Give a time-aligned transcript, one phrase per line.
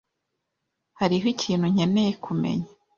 [0.99, 2.69] Hariho ikintu nkeneye kumenya.